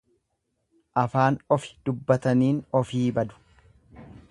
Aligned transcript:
Afaan 1.01 1.37
ofi 1.57 1.75
dubbataniin 1.89 2.59
ofii 2.83 3.05
badu. 3.19 3.41